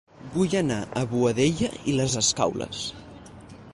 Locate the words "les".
1.99-2.17